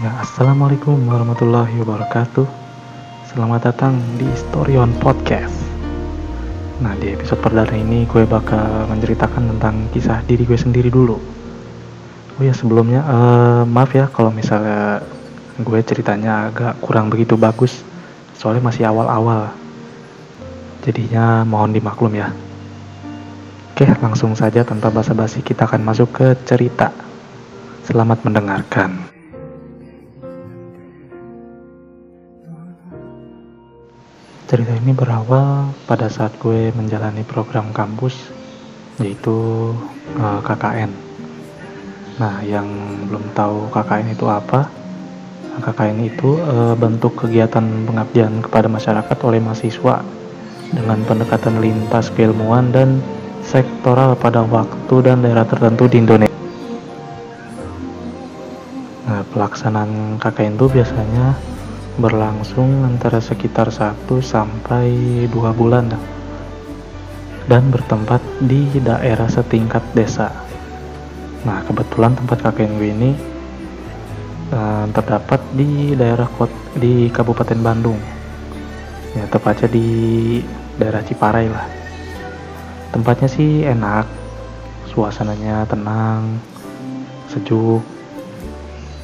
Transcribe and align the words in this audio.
Nah, 0.00 0.24
Assalamualaikum 0.24 0.96
warahmatullahi 1.12 1.76
wabarakatuh. 1.84 2.48
Selamat 3.28 3.68
datang 3.68 4.00
di 4.16 4.24
Storyon 4.32 4.96
Podcast. 4.96 5.52
Nah, 6.80 6.96
di 6.96 7.12
episode 7.12 7.36
perdana 7.44 7.76
ini 7.76 8.08
gue 8.08 8.24
bakal 8.24 8.88
menceritakan 8.88 9.52
tentang 9.52 9.92
kisah 9.92 10.24
diri 10.24 10.48
gue 10.48 10.56
sendiri 10.56 10.88
dulu. 10.88 11.20
Oh 12.32 12.40
ya, 12.40 12.56
sebelumnya 12.56 13.04
uh, 13.04 13.68
maaf 13.68 13.92
ya 13.92 14.08
kalau 14.08 14.32
misalnya 14.32 15.04
gue 15.60 15.80
ceritanya 15.84 16.48
agak 16.48 16.80
kurang 16.80 17.12
begitu 17.12 17.36
bagus. 17.36 17.84
Soalnya 18.40 18.64
masih 18.72 18.88
awal-awal. 18.88 19.52
Jadinya 20.80 21.44
mohon 21.44 21.76
dimaklum 21.76 22.16
ya. 22.16 22.32
Oke, 23.76 23.84
langsung 24.00 24.32
saja 24.32 24.64
tanpa 24.64 24.88
basa-basi 24.88 25.44
kita 25.44 25.68
akan 25.68 25.84
masuk 25.84 26.08
ke 26.08 26.40
cerita. 26.48 26.88
Selamat 27.84 28.24
mendengarkan 28.24 29.09
Cerita 34.50 34.74
ini 34.74 34.90
berawal 34.90 35.70
pada 35.86 36.10
saat 36.10 36.34
gue 36.42 36.74
menjalani 36.74 37.22
program 37.22 37.70
kampus 37.70 38.34
yaitu 38.98 39.30
uh, 40.18 40.26
eh, 40.26 40.40
KKN. 40.42 40.90
Nah, 42.18 42.42
yang 42.42 42.66
belum 43.06 43.30
tahu 43.30 43.70
KKN 43.70 44.10
itu 44.10 44.26
apa? 44.26 44.66
KKN 45.62 46.02
itu 46.02 46.42
uh, 46.42 46.74
bentuk 46.74 47.14
kegiatan 47.14 47.62
pengabdian 47.62 48.42
kepada 48.42 48.66
masyarakat 48.66 49.18
oleh 49.22 49.38
mahasiswa 49.38 50.02
dengan 50.74 50.98
pendekatan 51.06 51.62
lintas 51.62 52.10
keilmuan 52.10 52.74
dan 52.74 52.98
sektoral 53.46 54.18
pada 54.18 54.42
waktu 54.42 54.94
dan 55.06 55.22
daerah 55.22 55.46
tertentu 55.46 55.86
di 55.86 56.02
Indonesia. 56.02 56.34
Nah, 59.06 59.22
pelaksanaan 59.30 60.18
KKN 60.18 60.58
itu 60.58 60.66
biasanya 60.66 61.38
berlangsung 61.98 62.86
antara 62.86 63.18
sekitar 63.18 63.72
1 63.74 64.06
sampai 64.22 64.86
2 65.26 65.58
bulan 65.58 65.90
dan 67.50 67.66
bertempat 67.74 68.22
di 68.38 68.70
daerah 68.78 69.26
setingkat 69.26 69.82
desa. 69.90 70.30
Nah, 71.42 71.66
kebetulan 71.66 72.14
tempat 72.14 72.38
kakek 72.46 72.70
gue 72.78 72.94
ini 72.94 73.10
uh, 74.54 74.86
terdapat 74.94 75.40
di 75.56 75.98
daerah 75.98 76.30
kot 76.30 76.52
di 76.78 77.10
Kabupaten 77.10 77.58
Bandung. 77.58 77.98
Ya, 79.18 79.26
tepatnya 79.26 79.66
di 79.66 79.88
daerah 80.78 81.02
Ciparai 81.02 81.50
lah. 81.50 81.66
Tempatnya 82.94 83.26
sih 83.26 83.66
enak, 83.66 84.06
suasananya 84.94 85.66
tenang, 85.66 86.38
sejuk, 87.26 87.82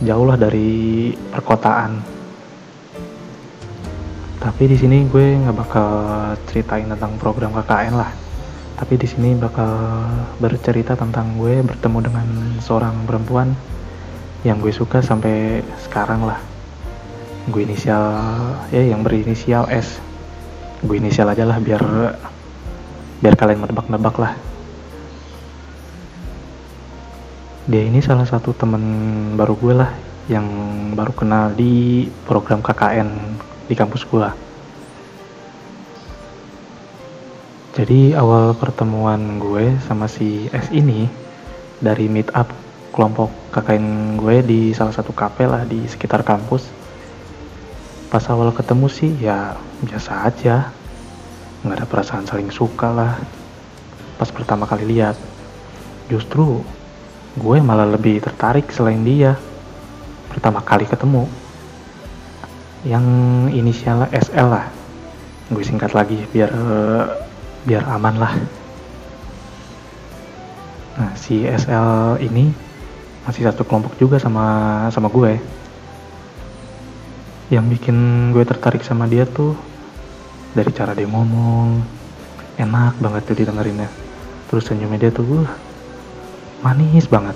jauh 0.06 0.26
lah 0.26 0.38
dari 0.38 1.10
perkotaan 1.34 2.15
tapi 4.46 4.70
di 4.70 4.78
sini 4.78 5.02
gue 5.10 5.42
nggak 5.42 5.58
bakal 5.58 5.90
ceritain 6.46 6.86
tentang 6.86 7.18
program 7.18 7.50
KKN 7.50 7.98
lah. 7.98 8.14
Tapi 8.78 8.94
di 8.94 9.02
sini 9.10 9.34
bakal 9.34 9.74
bercerita 10.38 10.94
tentang 10.94 11.34
gue 11.34 11.66
bertemu 11.66 11.98
dengan 11.98 12.28
seorang 12.62 12.94
perempuan 13.10 13.50
yang 14.46 14.62
gue 14.62 14.70
suka 14.70 15.02
sampai 15.02 15.66
sekarang 15.82 16.22
lah. 16.22 16.38
Gue 17.50 17.66
inisial 17.66 18.06
ya 18.70 18.86
yang 18.86 19.02
berinisial 19.02 19.66
S. 19.66 19.98
Gue 20.86 21.02
inisial 21.02 21.26
aja 21.26 21.42
lah 21.42 21.58
biar 21.58 21.82
biar 23.18 23.34
kalian 23.34 23.66
menebak-nebak 23.66 24.14
lah. 24.14 24.38
Dia 27.66 27.82
ini 27.82 27.98
salah 27.98 28.30
satu 28.30 28.54
temen 28.54 28.84
baru 29.34 29.58
gue 29.58 29.74
lah 29.74 29.90
yang 30.30 30.46
baru 30.94 31.10
kenal 31.10 31.50
di 31.50 32.06
program 32.30 32.62
KKN 32.62 33.42
di 33.66 33.74
kampus 33.74 34.06
gua. 34.06 34.34
Jadi 37.76 38.16
awal 38.16 38.56
pertemuan 38.56 39.36
gue 39.36 39.76
sama 39.84 40.08
si 40.08 40.48
S 40.48 40.72
ini 40.72 41.04
dari 41.76 42.08
meet 42.08 42.32
up 42.32 42.48
kelompok 42.88 43.28
KKN 43.52 44.16
gue 44.16 44.36
di 44.40 44.60
salah 44.72 44.96
satu 44.96 45.12
kafe 45.12 45.44
lah 45.44 45.68
di 45.68 45.84
sekitar 45.84 46.24
kampus. 46.24 46.64
Pas 48.08 48.24
awal 48.32 48.48
ketemu 48.56 48.88
sih 48.88 49.12
ya 49.20 49.60
biasa 49.84 50.24
aja, 50.24 50.72
nggak 51.68 51.76
ada 51.76 51.84
perasaan 51.84 52.24
saling 52.24 52.48
suka 52.48 52.88
lah. 52.88 53.20
Pas 54.16 54.32
pertama 54.32 54.64
kali 54.64 54.96
lihat, 54.96 55.20
justru 56.08 56.64
gue 57.36 57.56
malah 57.60 57.84
lebih 57.84 58.24
tertarik 58.24 58.72
selain 58.72 59.04
dia. 59.04 59.36
Pertama 60.32 60.64
kali 60.64 60.88
ketemu, 60.88 61.28
yang 62.86 63.06
inisialnya 63.50 64.06
SL 64.14 64.46
lah. 64.46 64.66
Gue 65.50 65.66
singkat 65.66 65.90
lagi 65.90 66.22
biar 66.30 66.50
biar 67.66 67.82
aman 67.90 68.14
lah. 68.14 68.34
Nah 70.96 71.10
si 71.18 71.42
SL 71.42 72.22
ini 72.22 72.54
masih 73.26 73.42
satu 73.42 73.66
kelompok 73.66 73.98
juga 73.98 74.22
sama 74.22 74.86
sama 74.94 75.10
gue. 75.10 75.34
Yang 77.50 77.66
bikin 77.78 77.96
gue 78.30 78.46
tertarik 78.46 78.86
sama 78.86 79.10
dia 79.10 79.26
tuh 79.26 79.58
dari 80.54 80.70
cara 80.70 80.94
dia 80.94 81.10
ngomong 81.10 81.82
enak 82.58 82.94
banget 83.02 83.22
tuh 83.26 83.36
didengerinnya. 83.38 83.90
Terus 84.46 84.70
senyumnya 84.70 85.10
dia 85.10 85.10
tuh 85.10 85.42
uh, 85.42 85.50
manis 86.62 87.10
banget. 87.10 87.34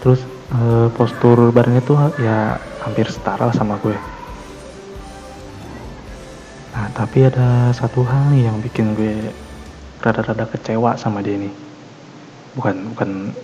Terus 0.00 0.24
uh, 0.56 0.88
postur 0.96 1.52
badannya 1.52 1.84
tuh 1.84 2.00
ya 2.16 2.56
hampir 2.84 3.08
setara 3.08 3.52
sama 3.52 3.76
gue 3.80 4.13
tapi 6.94 7.26
ada 7.26 7.74
satu 7.74 8.06
hal 8.06 8.30
nih 8.30 8.46
yang 8.46 8.62
bikin 8.62 8.94
gue 8.94 9.34
rada-rada 9.98 10.46
kecewa 10.46 10.94
sama 10.94 11.18
dia 11.26 11.34
nih. 11.34 11.50
Bukan 12.54 12.94
bukan 12.94 13.34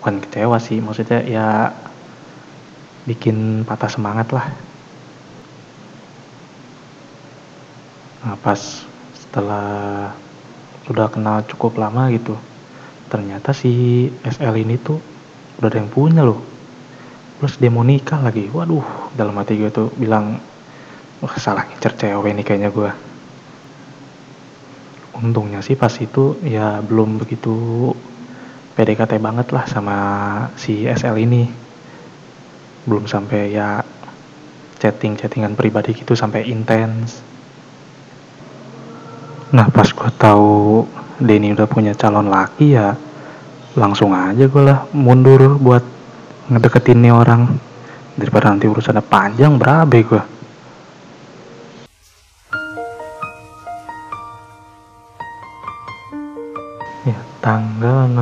bukan 0.00 0.14
kecewa 0.24 0.56
sih, 0.56 0.80
maksudnya 0.80 1.20
ya 1.20 1.76
bikin 3.04 3.68
patah 3.68 3.92
semangat 3.92 4.32
lah. 4.32 4.48
Nah, 8.24 8.36
pas 8.40 8.60
setelah 9.12 9.68
sudah 10.88 11.12
kenal 11.12 11.44
cukup 11.44 11.76
lama 11.76 12.08
gitu, 12.08 12.40
ternyata 13.12 13.52
si 13.52 14.08
SL 14.24 14.64
ini 14.64 14.80
tuh 14.80 14.96
udah 15.60 15.68
ada 15.68 15.76
yang 15.84 15.92
punya 15.92 16.24
loh. 16.24 16.40
Plus 17.36 17.60
dia 17.60 17.68
mau 17.68 17.84
nikah 17.84 18.24
lagi. 18.24 18.48
Waduh, 18.48 19.12
dalam 19.12 19.36
hati 19.36 19.60
gue 19.60 19.70
tuh 19.70 19.92
bilang 20.00 20.40
wah 21.18 21.34
salah 21.38 21.66
ngincer 21.66 21.98
cewek 21.98 22.32
nih 22.34 22.44
kayaknya 22.46 22.70
gue 22.70 22.90
untungnya 25.18 25.58
sih 25.58 25.74
pas 25.74 25.90
itu 25.98 26.38
ya 26.46 26.78
belum 26.78 27.18
begitu 27.18 27.90
PDKT 28.78 29.18
banget 29.18 29.50
lah 29.50 29.66
sama 29.66 29.98
si 30.54 30.86
SL 30.86 31.18
ini. 31.18 31.50
Belum 32.86 33.10
sampai 33.10 33.50
ya 33.50 33.82
chatting-chattingan 34.78 35.58
pribadi 35.58 35.98
gitu 35.98 36.14
sampai 36.14 36.46
intens. 36.46 37.18
Nah 39.50 39.66
pas 39.74 39.90
gue 39.90 40.10
tahu 40.14 40.86
Denny 41.18 41.50
udah 41.50 41.66
punya 41.66 41.98
calon 41.98 42.30
laki 42.30 42.78
ya 42.78 42.94
langsung 43.74 44.14
aja 44.14 44.46
gue 44.46 44.62
lah 44.62 44.86
mundur 44.94 45.58
buat 45.58 45.82
ngedeketin 46.46 47.02
nih 47.02 47.10
orang. 47.10 47.58
Daripada 48.14 48.54
nanti 48.54 48.70
urusannya 48.70 49.02
panjang 49.02 49.58
berabe 49.58 50.06
gue 50.06 50.22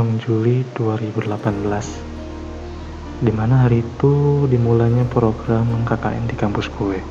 tanggal 0.06 0.22
6 0.22 0.22
Juli 0.22 0.62
2018 0.78 3.27
di 3.27 3.33
mana 3.34 3.66
hari 3.66 3.83
itu 3.83 4.47
dimulainya 4.47 5.03
program 5.10 5.66
KKN 5.83 6.31
di 6.31 6.39
kampus 6.39 6.71
gue. 6.78 7.03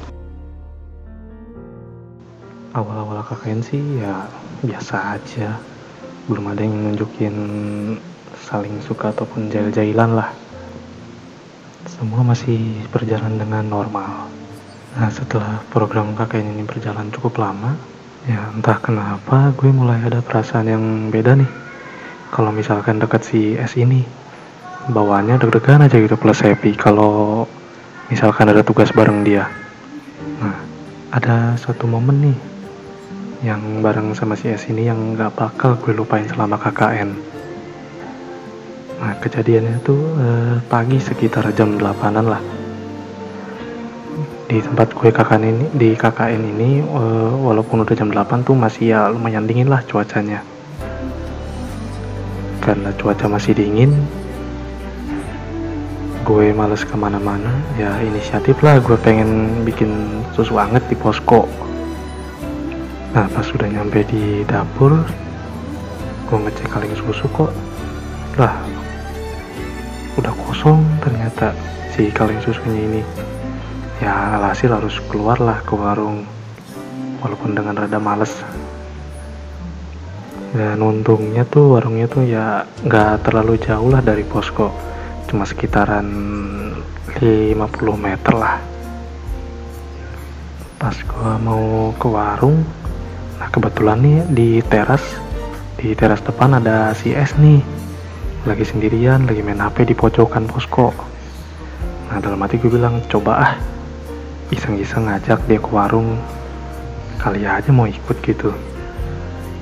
Awal-awal 2.71 3.19
KKN 3.27 3.59
sih 3.67 3.83
ya 3.99 4.31
biasa 4.63 5.19
aja. 5.19 5.59
Belum 6.31 6.47
ada 6.47 6.63
yang 6.63 6.87
nunjukin 6.87 7.35
saling 8.47 8.79
suka 8.79 9.11
ataupun 9.11 9.51
jail-jailan 9.51 10.15
lah. 10.15 10.31
Semua 11.91 12.23
masih 12.23 12.79
berjalan 12.95 13.35
dengan 13.35 13.67
normal. 13.67 14.31
Nah 14.95 15.11
setelah 15.11 15.59
program 15.67 16.15
KKN 16.15 16.55
ini 16.55 16.63
berjalan 16.63 17.11
cukup 17.11 17.43
lama 17.43 17.75
ya 18.25 18.49
entah 18.55 18.79
kenapa 18.79 19.51
gue 19.53 19.69
mulai 19.69 20.01
ada 20.01 20.17
perasaan 20.23 20.65
yang 20.65 20.81
beda 21.13 21.37
nih 21.37 21.64
kalau 22.35 22.51
misalkan 22.51 22.99
dekat 22.99 23.23
si 23.23 23.55
S 23.55 23.79
ini 23.79 24.03
bawaannya 24.91 25.39
deg-degan 25.39 25.87
aja 25.87 25.95
gitu 25.95 26.19
plus 26.19 26.43
happy. 26.43 26.75
Kalau 26.75 27.47
misalkan 28.11 28.51
ada 28.51 28.59
tugas 28.59 28.91
bareng 28.91 29.23
dia. 29.23 29.47
Nah 30.43 30.59
ada 31.15 31.55
suatu 31.55 31.87
momen 31.87 32.27
nih 32.27 32.37
yang 33.47 33.79
bareng 33.79 34.11
sama 34.11 34.35
si 34.35 34.51
S 34.51 34.67
ini 34.67 34.91
yang 34.91 35.15
gak 35.15 35.31
bakal 35.39 35.79
gue 35.79 35.95
lupain 35.95 36.27
selama 36.27 36.59
KKN 36.59 37.35
nah 38.95 39.11
kejadiannya 39.19 39.83
tuh 39.83 39.99
eh, 40.23 40.55
pagi 40.71 40.95
sekitar 41.03 41.51
jam 41.51 41.75
8an 41.75 42.25
lah. 42.25 42.39
Di 44.47 44.63
tempat 44.63 44.91
gue 44.91 45.11
KKN 45.11 45.43
ini 45.43 45.65
di 45.75 45.89
KKN 45.97 46.41
ini 46.55 46.69
uh, 46.85 47.33
walaupun 47.43 47.81
udah 47.81 47.95
jam 47.97 48.13
8 48.13 48.45
tuh 48.45 48.55
masih 48.55 48.93
ya 48.93 49.09
lumayan 49.09 49.49
dingin 49.49 49.67
lah 49.67 49.81
cuacanya 49.83 50.54
karena 52.65 52.89
cuaca 52.97 53.29
masih 53.29 53.53
dingin 53.53 53.93
gue 56.25 56.49
males 56.57 56.81
ke 56.81 56.97
mana-mana. 56.97 57.53
Ya 57.77 58.01
inisiatif 58.01 58.57
lah. 58.65 58.81
Gue 58.81 58.97
pengen 58.97 59.61
bikin 59.61 60.25
susu 60.33 60.57
anget 60.57 60.81
di 60.89 60.97
posko. 60.97 61.45
Nah 63.13 63.29
pas 63.29 63.45
sudah 63.45 63.69
nyampe 63.69 64.01
di 64.09 64.41
dapur 64.49 65.05
gue 66.25 66.37
ngecek 66.41 66.65
kaleng 66.73 66.97
susu 66.97 67.29
kok. 67.29 67.53
Lah 68.41 68.57
udah 70.17 70.33
kosong 70.49 70.81
ternyata 71.05 71.53
si 71.93 72.09
kaleng 72.09 72.41
susunya 72.41 72.81
ini. 72.81 73.01
Ya 74.01 74.41
alhasil 74.41 74.73
harus 74.73 74.97
keluar 75.13 75.37
lah 75.37 75.61
ke 75.61 75.77
warung. 75.77 76.25
Walaupun 77.21 77.53
dengan 77.53 77.77
rada 77.77 78.01
males 78.01 78.41
dan 80.55 80.79
untungnya 80.79 81.43
tuh 81.43 81.75
warungnya 81.75 82.07
tuh 82.07 82.23
ya 82.23 82.63
nggak 82.87 83.27
terlalu 83.27 83.59
jauh 83.59 83.91
lah 83.91 83.99
dari 83.99 84.23
posko. 84.23 84.71
Cuma 85.27 85.43
sekitaran 85.43 86.07
50 87.19 87.59
meter 87.99 88.33
lah. 88.39 88.63
Pas 90.79 90.95
gua 91.11 91.35
mau 91.35 91.91
ke 91.99 92.07
warung 92.07 92.63
nah 93.35 93.51
kebetulan 93.51 93.99
nih 93.99 94.19
di 94.31 94.49
teras 94.63 95.03
di 95.75 95.91
teras 95.91 96.23
depan 96.23 96.55
ada 96.55 96.95
si 96.95 97.11
S 97.11 97.35
nih. 97.35 97.59
Lagi 98.47 98.63
sendirian 98.63 99.27
lagi 99.27 99.43
main 99.43 99.59
HP 99.59 99.91
di 99.91 99.95
pojokan 99.97 100.47
posko. 100.47 100.95
Nah 102.07 102.23
dalam 102.23 102.39
hati 102.39 102.55
gue 102.63 102.71
bilang 102.71 103.03
coba 103.11 103.43
ah 103.43 103.53
iseng-iseng 104.55 105.11
ngajak 105.11 105.43
dia 105.51 105.59
ke 105.59 105.67
warung. 105.67 106.15
Kali 107.19 107.43
aja 107.43 107.75
mau 107.75 107.91
ikut 107.91 108.23
gitu 108.23 108.55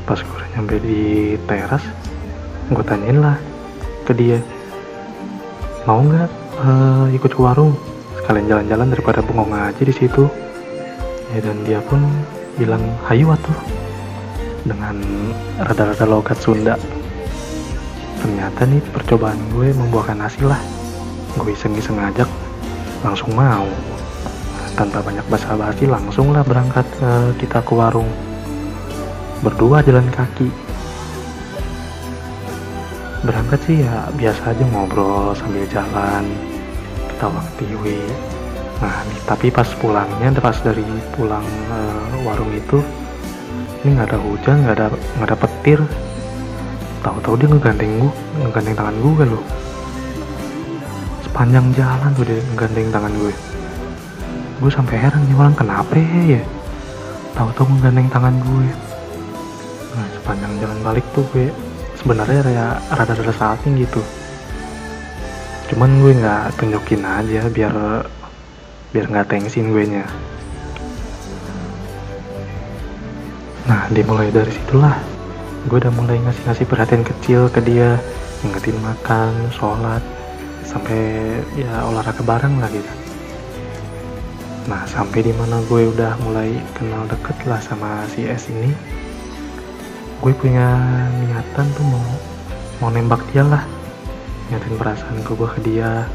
pas 0.04 0.20
gue 0.20 0.42
nyampe 0.56 0.76
di 0.84 1.02
teras 1.48 1.84
gue 2.68 2.84
tanyain 2.84 3.24
lah 3.24 3.38
ke 4.04 4.12
dia 4.12 4.40
mau 5.88 6.00
nggak 6.00 6.32
uh, 6.64 7.08
ikut 7.12 7.32
ke 7.32 7.40
warung? 7.44 7.76
Sekalian 8.24 8.48
jalan-jalan 8.48 8.88
daripada 8.96 9.20
bengong 9.20 9.52
aja 9.52 9.84
di 9.84 9.92
situ. 9.92 10.32
Ya 11.36 11.40
dan 11.44 11.60
dia 11.68 11.80
pun 11.84 12.00
bilang 12.56 12.80
hayu 13.12 13.36
tuh 13.44 13.58
dengan 14.64 14.96
rada-rada 15.60 16.08
logat 16.08 16.40
Sunda. 16.40 16.80
Ternyata 18.24 18.64
nih 18.64 18.80
percobaan 18.96 19.40
gue 19.52 19.76
membuahkan 19.76 20.24
hasil 20.24 20.48
lah. 20.48 20.62
Gue 21.36 21.52
iseng-iseng 21.52 22.00
ngajak 22.00 22.30
langsung 23.04 23.36
mau. 23.36 23.68
Tanpa 24.80 25.04
banyak 25.04 25.28
basa-basi 25.28 25.84
langsunglah 25.86 26.48
berangkat 26.48 26.88
uh, 27.04 27.36
kita 27.36 27.60
ke 27.60 27.76
warung 27.76 28.08
berdua 29.44 29.84
jalan 29.84 30.08
kaki. 30.16 30.48
Berangkat 33.28 33.60
sih 33.68 33.84
ya 33.84 34.08
biasa 34.16 34.56
aja 34.56 34.64
ngobrol 34.72 35.36
sambil 35.36 35.68
jalan. 35.68 36.24
Ketawa 37.12 37.44
piwi 37.60 38.00
nah 38.82 39.00
nih, 39.08 39.20
tapi 39.24 39.48
pas 39.48 39.70
pulangnya 39.80 40.28
pas 40.44 40.60
dari 40.60 40.84
pulang 41.16 41.46
uh, 41.72 42.20
warung 42.28 42.52
itu 42.52 42.84
ini 43.80 43.96
nggak 43.96 44.12
ada 44.12 44.20
hujan 44.20 44.56
nggak 44.66 44.76
ada 44.76 44.88
nggak 44.92 45.28
ada 45.32 45.38
petir. 45.40 45.80
Tahu-tahu 47.04 47.36
dia 47.40 47.48
ngegandeng 47.52 47.92
gue 48.00 48.12
ngegandeng 48.44 48.76
tangan 48.80 48.96
gue 48.96 49.14
kan 49.20 49.28
loh 49.28 49.46
sepanjang 51.24 51.68
jalan 51.76 52.12
tuh 52.16 52.26
dia 52.28 52.40
ngegandeng 52.52 52.88
tangan 52.92 53.14
gue. 53.24 53.34
Gue 54.60 54.72
sampai 54.72 54.96
heran 55.00 55.24
nih 55.28 55.36
orang 55.36 55.56
kenapa 55.56 55.96
ya? 56.28 56.44
Tahu-tahu 57.34 57.66
menggandeng 57.72 58.08
tangan 58.12 58.36
gue 58.36 58.68
sepanjang 60.34 60.66
jalan 60.66 60.80
balik 60.82 61.06
tuh 61.14 61.22
gue 61.30 61.54
sebenarnya 62.02 62.42
ya 62.50 62.68
rada-rada 62.90 63.30
salting 63.38 63.78
gitu. 63.78 64.02
Cuman 65.70 66.02
gue 66.02 66.18
nggak 66.18 66.58
tunjukin 66.58 67.06
aja 67.06 67.46
biar 67.54 68.02
biar 68.90 69.06
nggak 69.14 69.30
tensin 69.30 69.70
gue 69.70 69.86
nya. 69.86 70.10
Nah 73.70 73.86
dimulai 73.94 74.34
dari 74.34 74.50
situlah 74.50 74.98
gue 75.70 75.78
udah 75.78 75.94
mulai 75.94 76.18
ngasih-ngasih 76.26 76.66
perhatian 76.66 77.06
kecil 77.06 77.54
ke 77.54 77.62
dia 77.62 78.02
ngingetin 78.42 78.74
makan 78.82 79.54
sholat 79.54 80.02
sampai 80.66 81.38
ya 81.54 81.86
olahraga 81.86 82.26
bareng 82.26 82.58
lah 82.58 82.74
gitu. 82.74 82.90
Nah 84.66 84.82
sampai 84.90 85.22
di 85.22 85.34
mana 85.38 85.62
gue 85.70 85.94
udah 85.94 86.18
mulai 86.26 86.58
kenal 86.74 87.06
deket 87.06 87.38
lah 87.46 87.62
sama 87.62 88.02
si 88.10 88.26
S 88.26 88.50
ini, 88.50 88.74
gue 90.24 90.32
punya 90.40 90.80
niatan 91.20 91.68
tuh 91.76 91.84
mau 91.84 92.08
mau 92.80 92.88
nembak 92.88 93.20
dia 93.36 93.44
lah, 93.44 93.68
nyatain 94.48 94.80
perasaan 94.80 95.20
gue 95.20 95.36
ke 95.36 95.60
dia. 95.60 96.08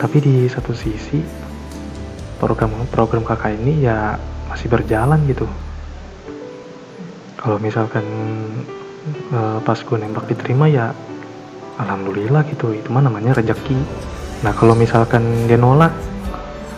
Tapi 0.00 0.16
di 0.24 0.48
satu 0.48 0.72
sisi 0.72 1.20
program 2.40 2.72
program 2.88 3.20
kakak 3.20 3.60
ini 3.60 3.84
ya 3.84 4.16
masih 4.48 4.72
berjalan 4.72 5.20
gitu. 5.28 5.44
Kalau 7.36 7.60
misalkan 7.60 8.04
uh, 9.32 9.58
pas 9.60 9.76
gue 9.76 9.96
nembak 10.00 10.24
diterima 10.28 10.64
ya 10.68 10.92
alhamdulillah 11.80 12.44
gitu 12.48 12.76
itu 12.76 12.88
mah 12.92 13.04
namanya 13.04 13.36
rezeki 13.36 13.76
nah 14.44 14.52
kalau 14.56 14.72
misalkan 14.76 15.48
dia 15.48 15.56
nolak 15.60 15.92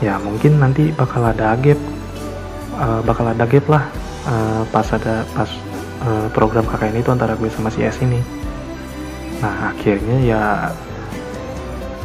ya 0.03 0.19
mungkin 0.19 0.59
nanti 0.59 0.91
bakal 0.94 1.23
ada 1.23 1.55
gap 1.59 1.79
uh, 2.79 3.00
bakal 3.06 3.27
ada 3.31 3.44
gap 3.47 3.67
lah 3.71 3.85
uh, 4.27 4.62
pas 4.71 4.87
ada 4.94 5.23
pas 5.35 5.50
uh, 6.03 6.29
program 6.35 6.67
kakak 6.67 6.93
ini 6.93 7.01
tuh 7.01 7.15
antara 7.15 7.39
gue 7.39 7.49
sama 7.51 7.71
si 7.71 7.83
S 7.83 8.03
ini. 8.03 8.19
Nah 9.43 9.75
akhirnya 9.75 10.19
ya 10.23 10.43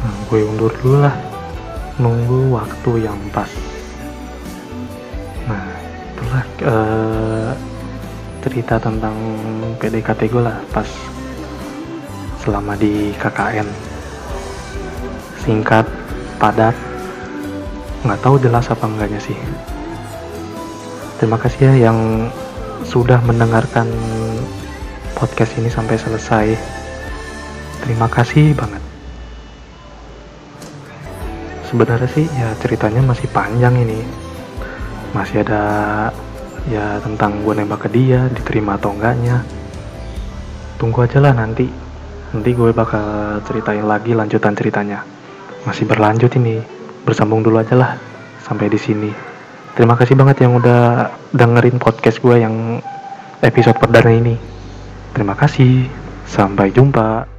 nah, 0.02 0.14
gue 0.30 0.40
undur 0.46 0.72
dulu 0.82 1.02
lah. 1.02 1.14
Nunggu 1.98 2.54
waktu 2.54 3.10
yang 3.10 3.18
pas. 3.34 3.50
Nah 5.50 5.66
itulah 6.14 6.44
uh, 6.66 7.50
cerita 8.42 8.78
tentang 8.78 9.14
PDKT 9.82 10.30
gue 10.30 10.42
lah 10.42 10.58
pas 10.70 10.86
selama 12.38 12.78
di 12.78 13.12
KKN 13.18 13.66
singkat 15.42 15.84
padat 16.38 16.72
nggak 18.06 18.20
tahu 18.22 18.38
jelas 18.38 18.70
apa 18.70 18.86
enggaknya 18.86 19.18
sih. 19.18 19.34
Terima 21.18 21.34
kasih 21.34 21.74
ya 21.74 21.90
yang 21.90 22.30
sudah 22.86 23.18
mendengarkan 23.24 23.88
podcast 25.18 25.58
ini 25.58 25.66
sampai 25.66 25.96
selesai. 25.98 26.46
Terima 27.82 28.06
kasih 28.06 28.54
banget. 28.54 28.82
Sebenarnya 31.66 32.08
sih 32.08 32.24
ya 32.24 32.54
ceritanya 32.62 33.02
masih 33.02 33.26
panjang 33.34 33.74
ini. 33.76 34.00
Masih 35.12 35.42
ada 35.42 35.62
ya 36.68 37.00
tentang 37.00 37.42
gue 37.42 37.54
nembak 37.56 37.86
ke 37.86 37.88
dia 37.92 38.30
diterima 38.30 38.78
atau 38.78 38.94
enggaknya. 38.94 39.42
Tunggu 40.78 41.04
aja 41.04 41.18
lah 41.18 41.34
nanti. 41.34 41.68
Nanti 42.28 42.50
gue 42.52 42.70
bakal 42.72 43.40
ceritain 43.44 43.84
lagi 43.84 44.14
lanjutan 44.14 44.54
ceritanya. 44.54 45.02
Masih 45.66 45.84
berlanjut 45.84 46.30
ini. 46.38 46.60
Bersambung 47.04 47.42
dulu 47.42 47.60
aja 47.60 47.74
lah 47.74 47.92
sampai 48.44 48.68
di 48.72 48.78
sini. 48.80 49.27
Terima 49.78 49.94
kasih 49.94 50.18
banget 50.18 50.42
yang 50.42 50.58
udah 50.58 51.06
dengerin 51.30 51.78
podcast 51.78 52.18
gue 52.18 52.42
yang 52.42 52.82
episode 53.46 53.78
perdana 53.78 54.10
ini. 54.10 54.34
Terima 55.14 55.38
kasih. 55.38 55.86
Sampai 56.26 56.74
jumpa. 56.74 57.37